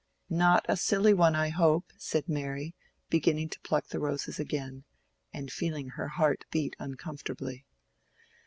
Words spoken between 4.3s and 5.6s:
again, and